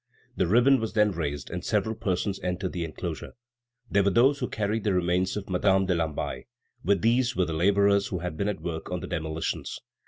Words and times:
The 0.35 0.47
ribbon 0.47 0.79
was 0.79 0.93
then 0.93 1.11
raised 1.11 1.51
and 1.51 1.63
several 1.63 1.93
persons 1.93 2.39
entered 2.39 2.71
the 2.73 2.83
enclosure. 2.83 3.33
They 3.91 4.01
were 4.01 4.09
those 4.09 4.39
who 4.39 4.49
carried 4.49 4.83
the 4.83 4.95
remains 4.95 5.37
of 5.37 5.47
Madame 5.47 5.85
de 5.85 5.93
Lamballe. 5.93 6.45
With 6.83 7.03
these 7.03 7.35
were 7.35 7.45
the 7.45 7.53
laborers 7.53 8.07
who 8.07 8.17
had 8.17 8.35
been 8.35 8.49
at 8.49 8.61
work 8.61 8.89
on 8.91 9.01
the 9.01 9.07
demolitions. 9.07 9.79